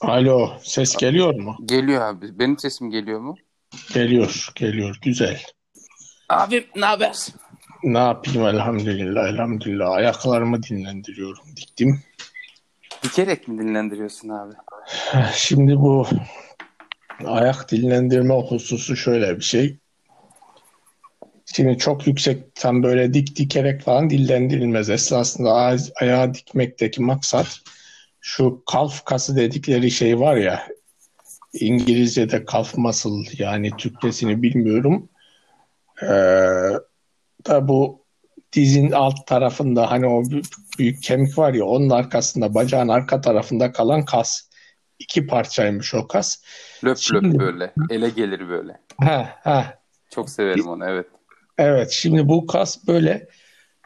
Alo, 0.00 0.50
ses 0.62 0.96
geliyor 0.96 1.34
mu? 1.34 1.56
Geliyor 1.64 2.02
abi. 2.02 2.38
Benim 2.38 2.58
sesim 2.58 2.90
geliyor 2.90 3.20
mu? 3.20 3.36
Geliyor, 3.94 4.48
geliyor. 4.54 4.98
Güzel. 5.02 5.42
Abim 6.28 6.64
ne 6.76 6.84
haber? 6.86 7.16
Ne 7.82 7.98
yapayım 7.98 8.46
elhamdülillah, 8.46 9.28
elhamdülillah. 9.28 9.90
Ayaklarımı 9.90 10.62
dinlendiriyorum, 10.62 11.44
diktim. 11.56 12.00
Dikerek 13.02 13.48
mi 13.48 13.58
dinlendiriyorsun 13.58 14.28
abi? 14.28 14.54
Şimdi 15.34 15.76
bu 15.76 16.06
ayak 17.24 17.70
dinlendirme 17.70 18.34
hususu 18.34 18.96
şöyle 18.96 19.36
bir 19.36 19.44
şey. 19.44 19.78
Şimdi 21.54 21.78
çok 21.78 22.06
yüksek 22.06 22.54
tam 22.54 22.82
böyle 22.82 23.14
dik 23.14 23.36
dikerek 23.36 23.82
falan 23.82 24.10
dillendirilmez. 24.10 24.90
Esasında 24.90 25.52
ay- 25.52 25.78
ayağı 26.00 26.34
dikmekteki 26.34 27.02
maksat 27.02 27.60
şu 28.26 28.62
kalf 28.66 29.04
kası 29.04 29.36
dedikleri 29.36 29.90
şey 29.90 30.20
var 30.20 30.36
ya 30.36 30.68
İngilizce'de 31.52 32.44
kalf 32.44 32.78
muscle 32.78 33.44
yani 33.44 33.70
Türkçesini 33.78 34.42
bilmiyorum. 34.42 35.08
Ee, 36.02 36.06
da 37.46 37.68
bu 37.68 38.04
dizin 38.52 38.92
alt 38.92 39.26
tarafında 39.26 39.90
hani 39.90 40.06
o 40.06 40.30
büyük, 40.30 40.44
büyük 40.78 41.02
kemik 41.02 41.38
var 41.38 41.54
ya 41.54 41.64
onun 41.64 41.90
arkasında 41.90 42.54
bacağın 42.54 42.88
arka 42.88 43.20
tarafında 43.20 43.72
kalan 43.72 44.04
kas. 44.04 44.48
İki 44.98 45.26
parçaymış 45.26 45.94
o 45.94 46.08
kas. 46.08 46.42
Löp 46.84 46.98
Şimdi- 46.98 47.28
löp 47.28 47.40
böyle. 47.40 47.72
Ele 47.90 48.08
gelir 48.08 48.48
böyle. 48.48 48.80
Ha 49.00 49.38
ha 49.44 49.78
Çok 50.10 50.30
severim 50.30 50.66
onu 50.68 50.84
evet. 50.88 51.06
Evet, 51.58 51.90
şimdi 51.90 52.28
bu 52.28 52.46
kas 52.46 52.86
böyle 52.86 53.28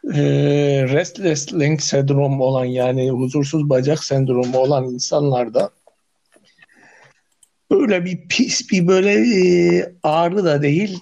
e, 0.05 0.23
restless 0.89 1.55
leg 1.55 1.81
sendromu 1.81 2.45
olan 2.45 2.65
yani 2.65 3.11
huzursuz 3.11 3.71
bacak 3.71 4.05
sendromu 4.05 4.59
olan 4.59 4.85
insanlarda 4.85 5.71
böyle 7.71 8.05
bir 8.05 8.29
pis 8.29 8.71
bir 8.71 8.87
böyle 8.87 9.13
e, 9.13 9.93
ağrı 10.03 10.45
da 10.45 10.63
değil 10.63 11.01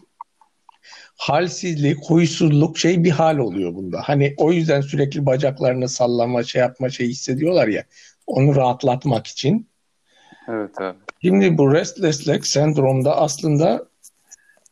halsizlik, 1.18 1.98
huysuzluk 2.04 2.78
şey 2.78 3.04
bir 3.04 3.10
hal 3.10 3.38
oluyor 3.38 3.74
bunda. 3.74 4.00
Hani 4.04 4.34
o 4.36 4.52
yüzden 4.52 4.80
sürekli 4.80 5.26
bacaklarını 5.26 5.88
sallama, 5.88 6.42
şey 6.42 6.60
yapma 6.60 6.90
şey 6.90 7.08
hissediyorlar 7.08 7.68
ya 7.68 7.84
onu 8.26 8.56
rahatlatmak 8.56 9.26
için. 9.26 9.68
Evet 10.48 10.80
abi. 10.80 10.98
Şimdi 11.22 11.58
bu 11.58 11.72
restless 11.72 12.28
leg 12.28 12.44
sendromda 12.44 13.16
aslında 13.16 13.88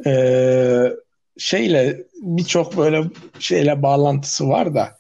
eee, 0.06 0.97
şeyle 1.39 2.03
birçok 2.23 2.77
böyle 2.77 3.03
şeyle 3.39 3.83
bağlantısı 3.83 4.48
var 4.48 4.75
da 4.75 4.97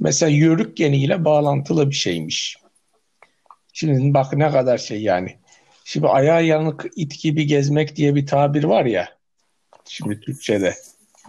mesela 0.00 0.30
yörük 0.30 0.76
geniyle 0.76 1.24
bağlantılı 1.24 1.90
bir 1.90 1.94
şeymiş. 1.94 2.56
Şimdi 3.72 4.14
bak 4.14 4.32
ne 4.32 4.50
kadar 4.50 4.78
şey 4.78 5.02
yani. 5.02 5.36
Şimdi 5.84 6.06
ayağı 6.06 6.44
yanık 6.44 6.86
it 6.96 7.22
gibi 7.22 7.46
gezmek 7.46 7.96
diye 7.96 8.14
bir 8.14 8.26
tabir 8.26 8.64
var 8.64 8.84
ya. 8.84 9.08
Şimdi 9.84 10.20
Türkçe'de. 10.20 10.74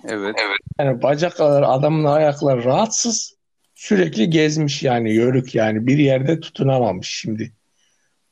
Evet. 0.08 0.36
Yani 0.80 1.02
bacaklar 1.02 1.64
adamın 1.68 2.04
ayakları 2.04 2.64
rahatsız 2.64 3.36
sürekli 3.76 4.30
gezmiş 4.30 4.84
yani 4.84 5.14
yörük 5.14 5.56
yani 5.56 5.88
bir 5.88 5.98
yerde 5.98 6.40
tutunamamış 6.40 7.10
şimdi. 7.10 7.54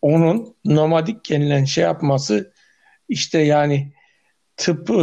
Onun 0.01 0.55
nomadik 0.65 1.29
denilen 1.29 1.65
şey 1.65 1.83
yapması 1.83 2.53
işte 3.09 3.39
yani 3.39 3.93
tıp 4.57 4.89
e, 4.89 4.93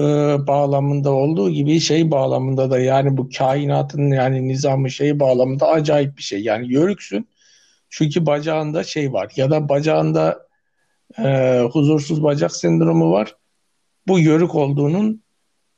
bağlamında 0.46 1.10
olduğu 1.10 1.50
gibi 1.50 1.80
şey 1.80 2.10
bağlamında 2.10 2.70
da 2.70 2.78
yani 2.78 3.16
bu 3.16 3.28
kainatın 3.38 4.10
yani 4.10 4.48
nizamı 4.48 4.90
şey 4.90 5.20
bağlamında 5.20 5.68
acayip 5.68 6.16
bir 6.16 6.22
şey. 6.22 6.42
Yani 6.42 6.72
yörüksün 6.72 7.28
çünkü 7.90 8.26
bacağında 8.26 8.84
şey 8.84 9.12
var 9.12 9.32
ya 9.36 9.50
da 9.50 9.68
bacağında 9.68 10.46
e, 11.18 11.60
huzursuz 11.72 12.22
bacak 12.22 12.56
sendromu 12.56 13.12
var. 13.12 13.36
Bu 14.06 14.18
yörük 14.18 14.54
olduğunun 14.54 15.22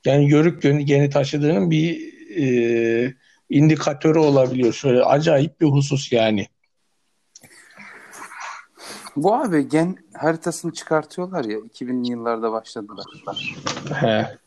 yani 0.04 0.30
yörük 0.30 0.62
geni 0.62 1.10
taşıdığının 1.10 1.70
bir 1.70 2.12
e, 2.38 3.14
indikatörü 3.50 4.18
olabiliyor. 4.18 4.72
Şöyle 4.72 5.02
acayip 5.02 5.60
bir 5.60 5.66
husus 5.66 6.12
yani. 6.12 6.46
Bu 9.16 9.34
abi 9.34 9.68
gen 9.68 9.96
haritasını 10.14 10.72
çıkartıyorlar 10.72 11.44
ya 11.44 11.58
2000'li 11.58 12.10
yıllarda 12.10 12.52
başladılar. 12.52 13.04
He. 14.00 14.38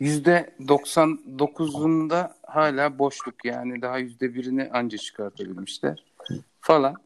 %99'unda 0.00 2.34
hala 2.46 2.98
boşluk 2.98 3.44
yani 3.44 3.82
daha 3.82 4.00
%1'ini 4.00 4.70
anca 4.70 4.98
çıkartabilmişler 4.98 6.04
falan. 6.60 6.96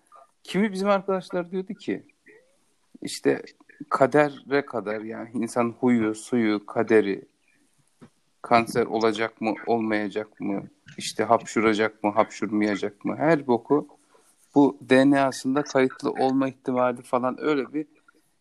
Kimi 0.44 0.72
bizim 0.72 0.88
arkadaşlar 0.88 1.50
diyordu 1.50 1.74
ki 1.74 2.02
işte 3.02 3.42
kadere 3.88 4.66
kadar 4.66 5.00
yani 5.00 5.30
insan 5.34 5.74
huyu, 5.80 6.14
suyu, 6.14 6.66
kaderi 6.66 7.24
kanser 8.42 8.86
olacak 8.86 9.40
mı, 9.40 9.54
olmayacak 9.66 10.40
mı, 10.40 10.62
işte 10.98 11.24
hapşuracak 11.24 12.04
mı, 12.04 12.10
hapşurmayacak 12.10 13.04
mı 13.04 13.16
her 13.16 13.46
boku 13.46 13.88
bu 14.54 14.78
DNA'sında 14.90 15.62
kayıtlı 15.62 16.10
olma 16.10 16.48
ihtimali 16.48 17.02
falan 17.02 17.36
öyle 17.40 17.72
bir 17.72 17.86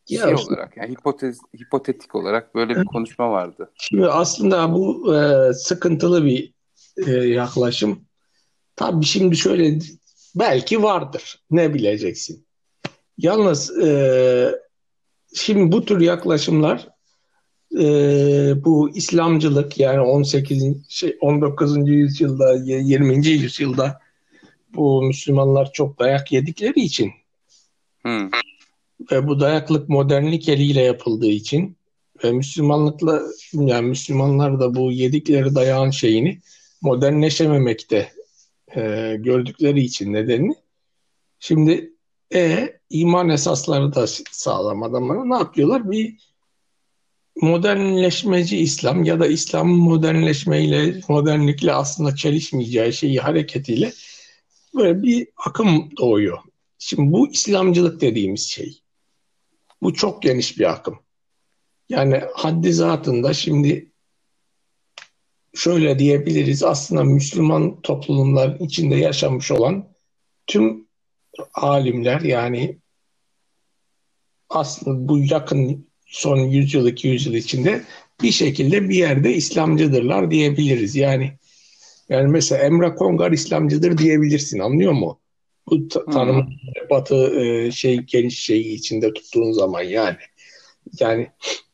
Ya 0.09 0.23
şey 0.23 0.33
işte- 0.33 0.53
olarak 0.53 0.77
yani 0.77 0.91
hipotez 0.91 1.37
hipotetik 1.61 2.15
olarak 2.15 2.55
böyle 2.55 2.75
bir 2.75 2.85
konuşma 2.85 3.31
vardı. 3.31 3.71
Şimdi 3.79 4.07
aslında 4.07 4.73
bu 4.73 5.15
e, 5.15 5.53
sıkıntılı 5.53 6.25
bir 6.25 6.53
e, 7.07 7.11
yaklaşım. 7.11 7.99
Tabii 8.75 9.05
şimdi 9.05 9.35
şöyle 9.37 9.79
belki 10.35 10.83
vardır. 10.83 11.43
Ne 11.51 11.73
bileceksin. 11.73 12.45
Yalnız 13.17 13.77
e, 13.77 14.55
şimdi 15.35 15.71
bu 15.71 15.85
tür 15.85 16.01
yaklaşımlar 16.01 16.87
e, 17.79 17.85
bu 18.65 18.89
İslamcılık 18.95 19.77
yani 19.79 19.99
18. 19.99 20.63
şey 20.89 21.17
19. 21.21 21.87
yüzyılda 21.89 22.53
20. 22.53 23.27
yüzyılda 23.27 23.99
bu 24.75 25.03
Müslümanlar 25.03 25.71
çok 25.73 25.99
dayak 25.99 26.31
yedikleri 26.31 26.79
için 26.79 27.11
Hı. 28.05 28.29
ve 29.11 29.27
bu 29.27 29.39
dayaklık 29.39 29.89
modernlik 29.89 30.49
eliyle 30.49 30.81
yapıldığı 30.81 31.29
için 31.29 31.77
ve 32.23 32.31
Müslümanlıkla 32.31 33.21
yani 33.53 33.87
Müslümanlar 33.87 34.59
da 34.59 34.75
bu 34.75 34.91
yedikleri 34.91 35.55
dayağın 35.55 35.91
şeyini 35.91 36.39
modernleşememekte 36.81 38.11
e, 38.75 39.15
gördükleri 39.19 39.81
için 39.81 40.13
nedeni. 40.13 40.55
Şimdi 41.39 41.93
e, 42.33 42.73
iman 42.89 43.29
esasları 43.29 43.95
da 43.95 44.07
sağlam 44.31 44.83
adamlara 44.83 45.25
ne 45.25 45.35
yapıyorlar? 45.35 45.91
Bir 45.91 46.15
modernleşmeci 47.41 48.57
İslam 48.57 49.03
ya 49.03 49.19
da 49.19 49.27
İslam'ın 49.27 49.77
modernleşmeyle, 49.77 51.01
modernlikle 51.09 51.73
aslında 51.73 52.15
çelişmeyeceği 52.15 52.93
şeyi 52.93 53.19
hareketiyle 53.19 53.93
böyle 54.75 55.03
bir 55.03 55.27
akım 55.37 55.89
doğuyor. 55.97 56.37
Şimdi 56.77 57.11
bu 57.11 57.31
İslamcılık 57.31 58.01
dediğimiz 58.01 58.49
şey. 58.49 58.81
Bu 59.81 59.93
çok 59.93 60.23
geniş 60.23 60.59
bir 60.59 60.71
akım. 60.71 60.99
Yani 61.89 62.21
haddi 62.33 62.73
zatında 62.73 63.33
şimdi 63.33 63.91
şöyle 65.53 65.99
diyebiliriz 65.99 66.63
aslında 66.63 67.03
Müslüman 67.03 67.81
toplumların 67.81 68.65
içinde 68.65 68.95
yaşamış 68.95 69.51
olan 69.51 69.87
tüm 70.47 70.87
alimler 71.53 72.21
yani 72.21 72.77
aslında 74.49 75.07
bu 75.07 75.19
yakın 75.19 75.87
son 76.05 76.37
100 76.37 76.73
yıl 76.73 76.87
200 76.87 77.25
yıl 77.25 77.33
içinde 77.33 77.83
bir 78.21 78.31
şekilde 78.31 78.89
bir 78.89 78.95
yerde 78.95 79.33
İslamcıdırlar 79.33 80.31
diyebiliriz. 80.31 80.95
Yani 80.95 81.37
yani 82.09 82.27
mesela 82.27 82.63
Emre 82.63 82.95
Kongar 82.95 83.31
İslamcıdır 83.31 83.97
diyebilirsin 83.97 84.59
anlıyor 84.59 84.91
mu? 84.91 85.19
Bu 85.69 85.87
ta- 85.87 86.05
tanım 86.05 86.49
batı 86.89 87.39
e, 87.41 87.71
şey 87.71 87.97
geniş 87.97 88.39
şeyi 88.39 88.75
içinde 88.75 89.13
tuttuğun 89.13 89.51
zaman 89.51 89.81
yani. 89.81 90.17
Yani 90.99 91.31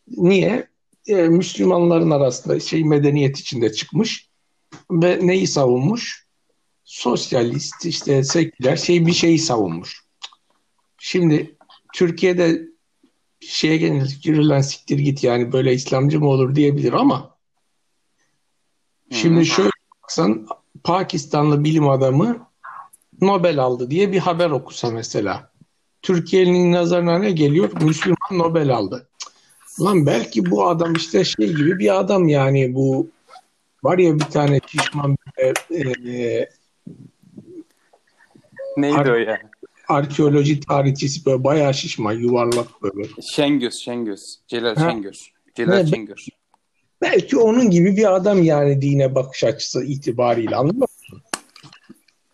niye? 0.07 0.67
E, 1.07 1.15
Müslümanların 1.15 2.11
arasında 2.11 2.59
şey 2.59 2.83
medeniyet 2.83 3.39
içinde 3.39 3.73
çıkmış 3.73 4.29
ve 4.91 5.19
neyi 5.21 5.47
savunmuş? 5.47 6.29
Sosyalist 6.83 7.85
işte 7.85 8.23
seküler 8.23 8.75
şey 8.75 9.05
bir 9.05 9.13
şeyi 9.13 9.39
savunmuş. 9.39 10.03
Şimdi 10.97 11.55
Türkiye'de 11.93 12.61
şeye 13.39 13.77
gelinir 13.77 14.19
yürülen 14.23 14.61
siktir 14.61 14.99
git 14.99 15.23
yani 15.23 15.51
böyle 15.51 15.73
İslamcı 15.73 16.19
mı 16.19 16.29
olur 16.29 16.55
diyebilir 16.55 16.93
ama 16.93 17.37
şimdi 19.11 19.45
şöyle 19.45 19.69
baksan 20.09 20.47
Pakistanlı 20.83 21.63
bilim 21.63 21.89
adamı 21.89 22.47
Nobel 23.21 23.59
aldı 23.59 23.91
diye 23.91 24.11
bir 24.11 24.19
haber 24.19 24.49
okusa 24.49 24.91
mesela. 24.91 25.51
Türkiye'nin 26.01 26.71
nazarına 26.71 27.19
ne 27.19 27.31
geliyor? 27.31 27.81
Müslüman 27.81 28.17
Nobel 28.31 28.75
aldı. 28.75 29.07
Lan 29.81 30.05
belki 30.05 30.51
bu 30.51 30.67
adam 30.67 30.93
işte 30.93 31.23
şey 31.23 31.47
gibi 31.47 31.79
bir 31.79 31.99
adam 31.99 32.27
yani 32.27 32.75
bu 32.75 33.09
var 33.83 33.97
ya 33.97 34.15
bir 34.15 34.19
tane 34.25 34.59
şişman 34.67 35.17
böyle, 35.37 35.91
e, 36.11 36.49
Neydi 38.77 38.95
Har- 38.95 39.11
o 39.11 39.15
ya? 39.15 39.39
arkeoloji 39.87 40.59
tarihçisi 40.59 41.25
böyle 41.25 41.43
bayağı 41.43 41.73
şişman 41.73 42.13
yuvarlak 42.13 42.67
böyle. 42.81 43.09
Şengöz, 43.33 43.73
Şengöz. 43.73 44.39
Celal 44.47 44.75
Ha. 44.75 44.91
Şengöz. 44.91 45.31
Celal 45.55 45.77
Ne, 45.83 45.87
Şengöz. 45.87 46.29
Belki 47.01 47.37
onun 47.37 47.69
gibi 47.69 47.97
bir 47.97 48.15
adam 48.15 48.43
yani 48.43 48.81
dine 48.81 49.15
bakış 49.15 49.43
açısı 49.43 49.83
itibariyle 49.83 50.55
anladın 50.55 50.79
mı? 50.79 50.85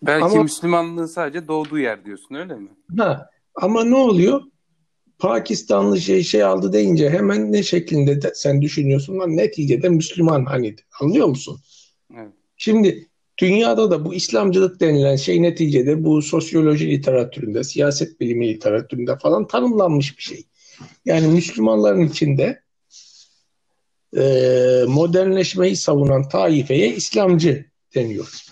Belki 0.02 0.24
Ama- 0.24 0.42
Müslümanlığın 0.42 1.06
sadece 1.06 1.48
doğduğu 1.48 1.78
yer 1.78 2.04
diyorsun 2.04 2.34
öyle 2.34 2.54
mi? 2.54 2.68
Ha. 2.98 3.30
Ama 3.54 3.84
ne 3.84 3.96
oluyor? 3.96 4.42
Pakistanlı 5.18 6.00
şey 6.00 6.22
şey 6.22 6.42
aldı 6.42 6.72
deyince 6.72 7.10
hemen 7.10 7.52
ne 7.52 7.62
şeklinde 7.62 8.22
de 8.22 8.32
sen 8.34 8.62
düşünüyorsun 8.62 9.18
lan 9.18 9.36
neticede 9.36 9.88
Müslüman 9.88 10.44
hani 10.44 10.76
anlıyor 11.00 11.26
musun? 11.26 11.60
Evet. 12.16 12.32
Şimdi 12.56 13.08
dünyada 13.38 13.90
da 13.90 14.04
bu 14.04 14.14
İslamcılık 14.14 14.80
denilen 14.80 15.16
şey 15.16 15.42
neticede 15.42 16.04
bu 16.04 16.22
sosyoloji 16.22 16.90
literatüründe, 16.90 17.64
siyaset 17.64 18.20
bilimi 18.20 18.48
literatüründe 18.48 19.18
falan 19.18 19.46
tanımlanmış 19.46 20.18
bir 20.18 20.22
şey. 20.22 20.44
Yani 21.04 21.26
Müslümanların 21.26 22.00
içinde 22.00 22.62
e, 24.16 24.84
modernleşmeyi 24.88 25.76
savunan 25.76 26.28
taifeye 26.28 26.88
İslamcı 26.94 27.64
deniyor. 27.94 28.42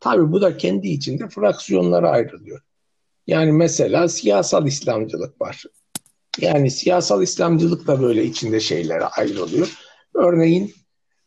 Tabii 0.00 0.32
bu 0.32 0.40
da 0.42 0.56
kendi 0.56 0.88
içinde 0.88 1.28
fraksiyonlara 1.28 2.10
ayrılıyor. 2.10 2.60
Yani 3.26 3.52
mesela 3.52 4.08
siyasal 4.08 4.66
İslamcılık 4.66 5.40
var. 5.40 5.64
Yani 6.40 6.70
siyasal 6.70 7.22
İslamcılık 7.22 7.86
da 7.86 8.02
böyle 8.02 8.24
içinde 8.24 8.60
şeylere 8.60 9.04
ayrılıyor. 9.04 9.78
Örneğin 10.14 10.74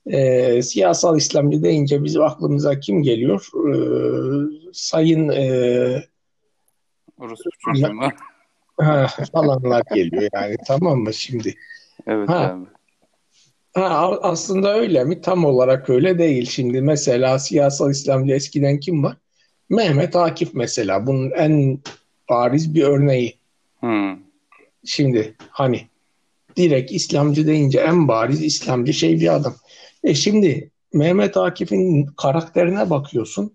e, 0.05 0.61
siyasal 0.61 1.17
İslamcı 1.17 1.63
deyince 1.63 2.03
bizim 2.03 2.21
aklımıza 2.21 2.79
kim 2.79 3.03
geliyor? 3.03 3.47
E, 3.69 3.75
sayın 4.73 5.29
e, 5.29 6.03
çocuğu 7.65 7.93
mu? 7.93 8.09
ha, 8.79 9.07
falanlar 9.33 9.83
geliyor 9.95 10.29
yani 10.33 10.55
tamam 10.67 10.99
mı 10.99 11.13
şimdi? 11.13 11.55
Evet 12.07 12.29
Ha. 12.29 12.35
abi. 12.39 12.76
Ha, 13.77 14.19
aslında 14.21 14.73
öyle 14.73 15.03
mi? 15.03 15.21
Tam 15.21 15.45
olarak 15.45 15.89
öyle 15.89 16.19
değil. 16.19 16.45
Şimdi 16.45 16.81
mesela 16.81 17.39
siyasal 17.39 17.91
İslamcı 17.91 18.33
eskiden 18.33 18.79
kim 18.79 19.03
var? 19.03 19.17
Mehmet 19.69 20.15
Akif 20.15 20.53
mesela. 20.53 21.07
Bunun 21.07 21.31
en 21.31 21.79
bariz 22.29 22.75
bir 22.75 22.83
örneği. 22.83 23.37
Hmm. 23.79 24.17
Şimdi 24.85 25.35
hani 25.49 25.87
direkt 26.55 26.91
İslamcı 26.91 27.47
deyince 27.47 27.79
en 27.79 28.07
bariz 28.07 28.43
İslamcı 28.43 28.93
şey 28.93 29.19
bir 29.21 29.35
adam. 29.35 29.55
E 30.03 30.15
şimdi 30.15 30.71
Mehmet 30.93 31.37
Akif'in 31.37 32.05
karakterine 32.05 32.89
bakıyorsun. 32.89 33.53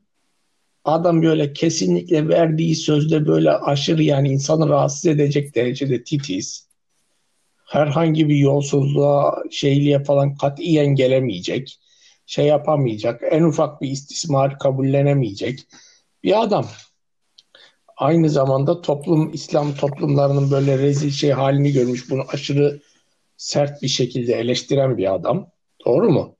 Adam 0.84 1.22
böyle 1.22 1.52
kesinlikle 1.52 2.28
verdiği 2.28 2.76
sözde 2.76 3.26
böyle 3.26 3.50
aşırı 3.50 4.02
yani 4.02 4.28
insanı 4.28 4.68
rahatsız 4.68 5.06
edecek 5.06 5.54
derecede 5.54 6.04
titiz. 6.04 6.71
Herhangi 7.72 8.28
bir 8.28 8.36
yolsuzluğa, 8.36 9.42
şeyliğe 9.50 10.04
falan 10.04 10.34
katiyen 10.34 10.86
gelemeyecek. 10.86 11.78
Şey 12.26 12.46
yapamayacak. 12.46 13.22
En 13.30 13.42
ufak 13.42 13.80
bir 13.80 13.90
istismar 13.90 14.58
kabullenemeyecek 14.58 15.60
bir 16.24 16.42
adam. 16.42 16.66
Aynı 17.96 18.30
zamanda 18.30 18.80
toplum, 18.80 19.32
İslam 19.32 19.74
toplumlarının 19.74 20.50
böyle 20.50 20.78
rezil 20.78 21.10
şey 21.10 21.30
halini 21.30 21.72
görmüş. 21.72 22.10
Bunu 22.10 22.22
aşırı 22.28 22.80
sert 23.36 23.82
bir 23.82 23.88
şekilde 23.88 24.34
eleştiren 24.34 24.98
bir 24.98 25.14
adam. 25.14 25.46
Doğru 25.86 26.10
mu? 26.10 26.36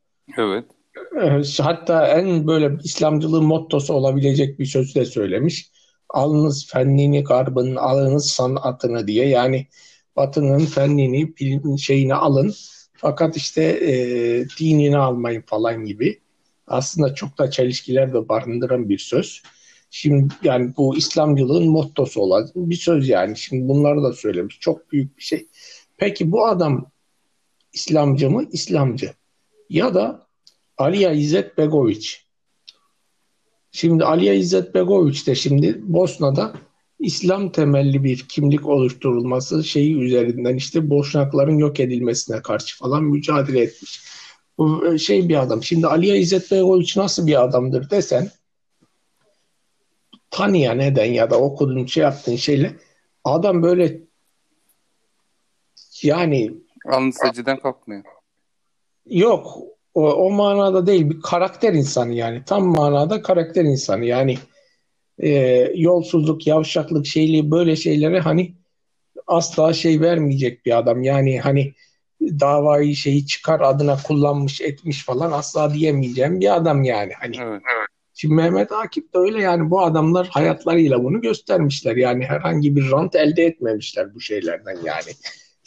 Evet. 1.21 1.61
Hatta 1.61 2.09
en 2.09 2.47
böyle 2.47 2.79
İslamcılığın 2.85 3.45
mottosu 3.45 3.95
olabilecek 3.95 4.59
bir 4.59 4.67
söz 4.67 4.95
de 4.95 5.05
söylemiş. 5.05 5.71
Alınız 6.09 6.67
fennini 6.67 7.25
garbın, 7.25 7.77
alınız 7.77 8.31
sanatını 8.31 9.07
diye. 9.07 9.29
Yani 9.29 9.67
batının 10.17 10.59
fennini, 10.59 11.79
şeyini 11.79 12.15
alın. 12.15 12.55
Fakat 12.93 13.37
işte 13.37 13.63
e, 13.63 13.93
dinini 14.61 14.99
almayın 14.99 15.43
falan 15.47 15.85
gibi. 15.85 16.21
Aslında 16.67 17.15
çok 17.15 17.39
da 17.39 17.51
çelişkiler 17.51 18.15
de 18.15 18.29
barındıran 18.29 18.89
bir 18.89 18.99
söz. 18.99 19.43
Şimdi 19.91 20.35
yani 20.43 20.77
bu 20.77 20.97
İslamcılığın 20.97 21.69
mottosu 21.69 22.21
olan 22.21 22.49
bir 22.55 22.77
söz 22.77 23.09
yani. 23.09 23.37
Şimdi 23.37 23.69
bunları 23.69 24.03
da 24.03 24.13
söylemiş. 24.13 24.61
Çok 24.61 24.93
büyük 24.93 25.19
bir 25.19 25.23
şey. 25.23 25.47
Peki 25.97 26.33
bu 26.33 26.47
adam 26.47 26.91
İslamcı 27.73 28.31
mı? 28.31 28.45
İslamcı. 28.53 29.15
Ya 29.71 29.95
da 29.95 30.27
Aliya 30.79 31.13
İzzet 31.13 31.59
Begoviç. 31.59 32.27
Şimdi 33.73 34.05
Aliya 34.05 34.35
İzzet 34.35 34.75
Begoviç 34.75 35.27
de 35.27 35.35
şimdi 35.35 35.81
Bosna'da 35.83 36.55
İslam 37.03 37.53
temelli 37.53 38.05
bir 38.05 38.29
kimlik 38.29 38.67
oluşturulması 38.67 39.65
şeyi 39.65 39.97
üzerinden 39.97 40.57
işte 40.57 40.91
Boşnakların 40.91 41.59
yok 41.59 41.81
edilmesine 41.81 42.43
karşı 42.43 42.79
falan 42.79 43.05
mücadele 43.05 43.61
etmiş. 43.61 44.05
Bu 44.59 44.99
şey 44.99 45.29
bir 45.29 45.43
adam. 45.43 45.63
Şimdi 45.63 45.87
Aliya 45.87 46.17
İzzet 46.17 46.51
Begoviç 46.51 46.97
nasıl 46.97 47.27
bir 47.27 47.43
adamdır 47.43 47.91
desen 47.91 48.31
tanıyan 50.31 50.79
neden 50.79 51.13
ya 51.13 51.31
da 51.31 51.41
okuduğun 51.41 51.87
şey 51.87 52.03
yaptığın 52.03 52.37
şeyle 52.37 52.77
adam 53.25 53.63
böyle 53.63 54.01
yani 56.03 56.55
Alnı 56.93 57.13
secdeden 57.13 57.59
kalkmıyor. 57.59 58.03
Yok 59.07 59.59
o, 59.95 60.13
o 60.13 60.31
manada 60.31 60.87
değil 60.87 61.11
bir 61.11 61.21
karakter 61.21 61.73
insanı 61.73 62.13
yani 62.13 62.43
tam 62.47 62.65
manada 62.65 63.23
karakter 63.23 63.65
insanı 63.65 64.05
yani 64.05 64.39
e, 65.23 65.31
yolsuzluk, 65.75 66.47
yavşaklık 66.47 67.07
şeyliği 67.07 67.51
böyle 67.51 67.77
şeylere 67.77 68.21
hani 68.21 68.55
asla 69.27 69.73
şey 69.73 70.01
vermeyecek 70.01 70.67
bir 70.67 70.79
adam 70.79 71.03
yani 71.03 71.41
hani 71.41 71.75
davayı 72.21 72.97
şeyi 72.97 73.27
çıkar 73.27 73.61
adına 73.61 73.97
kullanmış 74.03 74.61
etmiş 74.61 75.05
falan 75.05 75.33
asla 75.33 75.75
diyemeyeceğim 75.75 76.41
bir 76.41 76.57
adam 76.57 76.85
yani 76.85 77.13
hani 77.21 77.37
Evet. 77.37 77.63
şimdi 78.15 78.35
Mehmet 78.35 78.73
Akif 78.73 79.15
de 79.15 79.19
öyle 79.19 79.43
yani 79.43 79.71
bu 79.71 79.81
adamlar 79.81 80.29
hayatlarıyla 80.29 81.05
bunu 81.05 81.21
göstermişler 81.21 81.97
yani 81.97 82.25
herhangi 82.25 82.77
bir 82.77 82.91
rant 82.91 83.15
elde 83.17 83.45
etmemişler 83.45 84.15
bu 84.15 84.21
şeylerden 84.21 84.77
yani 84.85 85.13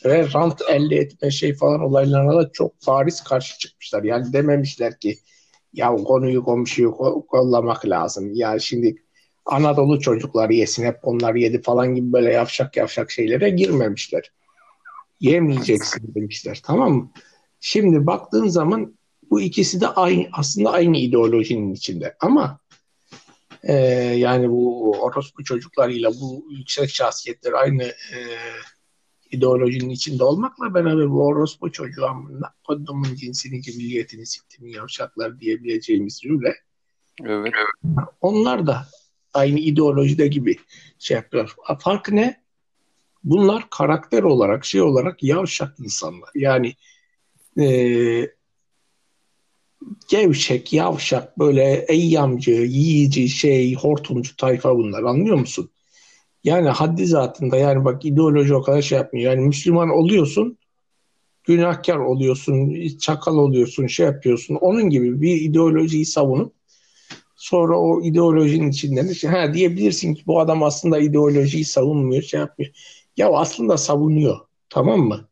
ve 0.06 0.28
rant 0.34 0.62
elde 0.70 0.96
etme 0.96 1.32
şey 1.32 1.54
falan 1.54 1.82
olaylarına 1.82 2.36
da 2.36 2.52
çok 2.54 2.74
bariz 2.88 3.24
karşı 3.24 3.60
çıkmışlar. 3.60 4.04
Yani 4.04 4.34
dememişler 4.34 5.00
ki 5.00 5.18
ya 5.74 5.96
konuyu 5.96 6.44
komşuyu 6.44 6.90
ko- 6.90 7.26
kollamak 7.28 7.86
lazım. 7.86 8.34
Ya 8.34 8.60
şimdi 8.60 8.96
Anadolu 9.46 10.00
çocukları 10.00 10.54
yesin 10.54 10.86
hep 10.86 11.00
onlar 11.04 11.36
yedi 11.36 11.62
falan 11.62 11.96
gibi 11.96 12.14
böyle 12.14 12.34
yavşak 12.34 12.78
yavşak 12.78 13.12
şeylere 13.12 13.50
girmemişler. 13.50 14.32
Yemeyeceksin 15.20 16.16
demişler 16.16 16.62
tamam 16.64 16.94
mı? 16.94 17.12
Şimdi 17.60 18.08
baktığın 18.08 18.48
zaman 18.48 18.96
bu 19.30 19.42
ikisi 19.42 19.82
de 19.82 19.88
aynı 19.88 20.28
aslında 20.32 20.72
aynı 20.72 20.98
ideolojinin 20.98 21.74
içinde 21.74 22.16
ama 22.20 22.60
e, 23.64 23.74
yani 24.18 24.50
bu 24.50 24.92
orospu 24.92 25.44
çocuklarıyla 25.44 26.12
bu 26.22 26.48
yüksek 26.50 26.90
şahsiyetler 26.90 27.54
aynı 27.54 27.84
e, 27.84 28.20
ideolojinin 29.32 29.90
içinde 29.90 30.24
olmakla 30.24 30.74
beraber 30.74 31.10
bu 31.12 31.26
orospu 31.26 31.72
çocuğu 31.72 32.06
amına 32.06 32.54
kodumun 32.68 33.16
cinsini 33.16 33.62
ki 33.62 33.72
milliyetini 33.78 34.26
siktimin 34.26 34.72
yavşaklar 34.72 35.40
diyebileceğimiz 35.40 36.20
cümle 36.22 36.56
Evet. 37.24 37.54
onlar 38.22 38.68
da 38.68 38.88
aynı 39.36 39.60
ideolojide 39.60 40.28
gibi 40.28 40.58
şey 41.00 41.16
yapıyor. 41.16 41.56
Fark 41.80 42.12
ne? 42.12 42.42
Bunlar 43.24 43.70
karakter 43.70 44.24
olarak 44.24 44.66
şey 44.66 44.82
olarak 44.82 45.24
yavşak 45.24 45.80
insanlar. 45.80 46.30
Yani 46.36 46.74
eee 47.58 48.36
gevşek, 50.10 50.74
yavşak, 50.74 51.40
böyle 51.40 51.86
eyyamcı, 51.88 52.52
yiyici, 52.52 53.30
şey, 53.30 53.76
hortumcu 53.76 54.36
tayfa 54.36 54.76
bunlar. 54.78 55.04
Anlıyor 55.04 55.38
musun? 55.38 55.70
Yani 56.44 56.70
haddi 56.70 57.06
zatında 57.06 57.58
yani 57.58 57.86
bak 57.86 58.06
ideoloji 58.06 58.56
o 58.56 58.62
kadar 58.62 58.82
şey 58.82 58.98
yapmıyor. 58.98 59.32
Yani 59.32 59.48
Müslüman 59.48 59.90
oluyorsun, 59.90 60.58
günahkar 61.44 61.98
oluyorsun, 61.98 62.88
çakal 62.98 63.38
oluyorsun, 63.38 63.88
şey 63.88 64.06
yapıyorsun. 64.06 64.56
Onun 64.56 64.90
gibi 64.90 65.22
bir 65.22 65.42
ideolojiyi 65.42 66.06
savunup 66.06 66.54
sonra 67.36 67.80
o 67.80 68.02
ideolojinin 68.02 68.70
içinden 68.70 69.10
de 69.10 69.14
şey, 69.14 69.30
ha 69.30 69.54
diyebilirsin 69.54 70.14
ki 70.14 70.24
bu 70.28 70.40
adam 70.40 70.64
aslında 70.64 71.00
ideolojiyi 71.00 71.66
savunmuyor, 71.66 72.22
şey 72.24 72.40
yapmıyor. 72.40 72.72
Ya 73.18 73.30
aslında 73.30 73.78
savunuyor. 73.78 74.40
Tamam 74.70 75.00
mı? 75.00 75.28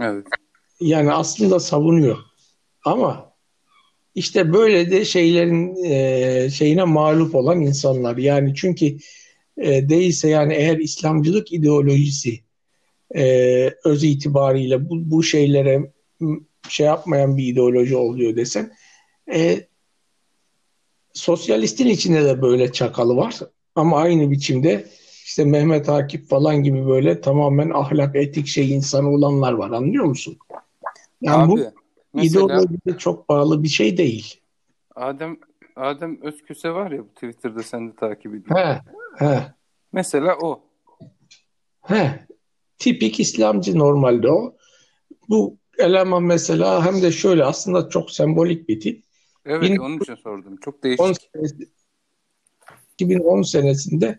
Evet. 0.00 0.26
Yani 0.80 1.12
aslında 1.12 1.60
savunuyor. 1.60 2.18
Ama 2.84 3.34
işte 4.14 4.52
böyle 4.52 4.90
de 4.90 5.04
şeylerin 5.04 5.84
e, 5.84 6.50
şeyine 6.50 6.84
mağlup 6.84 7.34
olan 7.34 7.60
insanlar. 7.60 8.16
Yani 8.16 8.54
çünkü 8.54 8.96
e, 9.58 9.88
değilse 9.88 10.28
yani 10.28 10.54
eğer 10.54 10.78
İslamcılık 10.78 11.52
ideolojisi 11.52 12.40
e, 13.16 13.24
öz 13.84 14.04
itibariyle 14.04 14.90
bu, 14.90 15.10
bu 15.10 15.22
şeylere 15.22 15.92
şey 16.68 16.86
yapmayan 16.86 17.36
bir 17.36 17.46
ideoloji 17.46 17.96
oluyor 17.96 18.36
desen 18.36 18.72
e, 19.34 19.66
sosyalistin 21.14 21.86
içinde 21.86 22.24
de 22.24 22.42
böyle 22.42 22.72
çakalı 22.72 23.16
var 23.16 23.40
ama 23.74 23.98
aynı 23.98 24.30
biçimde 24.30 24.86
işte 25.24 25.44
Mehmet 25.44 25.88
Akif 25.88 26.28
falan 26.28 26.62
gibi 26.62 26.86
böyle 26.86 27.20
tamamen 27.20 27.70
ahlak, 27.70 28.16
etik 28.16 28.46
şey 28.46 28.72
insanı 28.72 29.10
olanlar 29.10 29.52
var 29.52 29.70
anlıyor 29.70 30.04
musun? 30.04 30.38
Yani 31.20 31.42
Abi 31.42 31.50
bu 31.50 31.58
mesela 32.14 32.44
ideolojiye 32.44 32.98
çok 32.98 33.28
bağlı 33.28 33.62
bir 33.62 33.68
şey 33.68 33.96
değil. 33.96 34.40
Adem 34.94 35.36
Adem 35.76 36.22
Özküse 36.22 36.70
var 36.70 36.90
ya 36.90 36.98
bu 36.98 37.08
Twitter'da 37.08 37.62
sen 37.62 37.88
de 37.88 37.96
takip 37.96 38.34
ediyorsun. 38.34 38.56
He, 38.56 38.80
he, 39.26 39.54
Mesela 39.92 40.36
o. 40.42 40.60
he. 41.82 42.26
Tipik 42.78 43.20
İslamcı 43.20 43.78
normalde 43.78 44.30
o. 44.30 44.54
Bu 45.28 45.56
eleman 45.78 46.22
mesela 46.22 46.86
hem 46.86 47.02
de 47.02 47.12
şöyle 47.12 47.44
aslında 47.44 47.88
çok 47.88 48.10
sembolik 48.10 48.68
bir 48.68 48.80
tip. 48.80 49.03
Evet 49.46 49.62
Bin- 49.62 49.76
onun 49.76 49.98
için 50.00 50.14
sordum. 50.14 50.56
Çok 50.56 50.74
10 50.74 50.82
değişik. 50.82 51.30
senesi- 51.34 51.68
2010 52.94 53.42
senesinde 53.42 54.18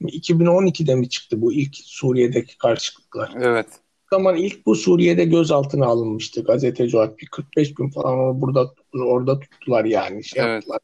2012'de 0.00 0.94
mi 0.94 1.08
çıktı 1.08 1.42
bu 1.42 1.52
ilk 1.52 1.76
Suriye'deki 1.76 2.58
karışıklıklar? 2.58 3.32
Evet. 3.40 3.66
O 4.12 4.16
zaman 4.16 4.36
ilk 4.36 4.66
bu 4.66 4.74
Suriye'de 4.74 5.24
gözaltına 5.24 5.86
alınmıştı 5.86 6.44
gazeteci 6.44 6.96
olarak. 6.96 7.18
Bir 7.18 7.26
45 7.26 7.74
gün 7.74 7.90
falan 7.90 8.18
onu 8.18 8.40
burada 8.40 8.74
orada 8.94 9.40
tuttular 9.40 9.84
yani 9.84 10.24
şey 10.24 10.42
Evet. 10.42 10.52
yaptılar. 10.54 10.78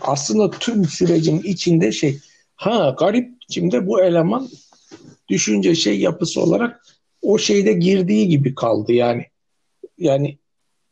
Aslında 0.00 0.50
tüm 0.50 0.84
sürecin 0.84 1.38
içinde 1.38 1.92
şey 1.92 2.18
ha 2.56 2.96
garip 2.98 3.40
biçimde 3.40 3.86
bu 3.86 4.02
eleman 4.02 4.48
düşünce 5.28 5.74
şey 5.74 6.00
yapısı 6.00 6.40
olarak 6.40 6.84
o 7.22 7.38
şeyde 7.38 7.72
girdiği 7.72 8.28
gibi 8.28 8.54
kaldı 8.54 8.92
yani. 8.92 9.26
Yani 9.98 10.38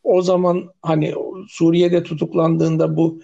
o 0.02 0.22
zaman 0.22 0.70
hani 0.82 1.14
Suriye'de 1.49 2.02
tutuklandığında 2.02 2.96
bu 2.96 3.22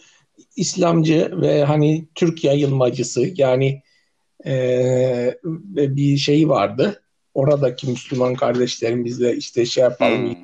İslamcı 0.57 1.31
ve 1.41 1.65
hani 1.65 2.09
Türk 2.15 2.45
yayılmacısı 2.45 3.31
yani 3.37 3.83
ve 4.47 5.97
bir 5.97 6.17
şey 6.17 6.49
vardı. 6.49 7.03
Oradaki 7.35 7.91
Müslüman 7.91 8.35
kardeşlerimizle 8.35 9.37
işte 9.37 9.67
şey 9.67 9.85
yapalım, 9.85 10.29
Hmm. 10.31 10.37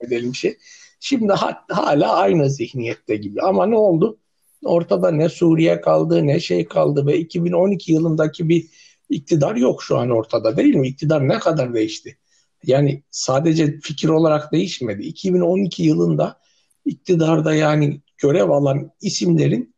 edelim 0.00 0.34
şey. 0.34 0.56
Şimdi 1.00 1.32
ha- 1.32 1.64
hala 1.70 2.14
aynı 2.14 2.50
zihniyette 2.50 3.16
gibi. 3.16 3.42
Ama 3.42 3.66
ne 3.66 3.76
oldu? 3.76 4.18
Ortada 4.64 5.10
ne 5.10 5.28
Suriye 5.28 5.80
kaldı 5.80 6.26
ne 6.26 6.40
şey 6.40 6.64
kaldı 6.64 7.06
ve 7.06 7.18
2012 7.18 7.92
yılındaki 7.92 8.48
bir 8.48 8.66
iktidar 9.10 9.56
yok 9.56 9.82
şu 9.82 9.98
an 9.98 10.10
ortada 10.10 10.56
değil 10.56 10.74
mi? 10.74 10.88
İktidar 10.88 11.28
ne 11.28 11.38
kadar 11.38 11.74
değişti? 11.74 12.18
Yani 12.64 13.02
sadece 13.10 13.80
fikir 13.80 14.08
olarak 14.08 14.52
değişmedi. 14.52 15.02
2012 15.02 15.82
yılında 15.82 16.40
iktidarda 16.86 17.54
yani 17.54 18.00
görev 18.18 18.50
alan 18.50 18.90
isimlerin 19.00 19.74